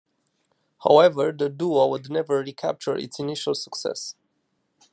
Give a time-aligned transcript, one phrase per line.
[0.83, 4.15] However, the duo would never recapture its initial success.